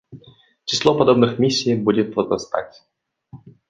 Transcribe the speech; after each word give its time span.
Число 0.65 0.97
подобных 0.97 1.37
миссий 1.37 1.75
будет 1.75 2.15
возрастать. 2.15 2.81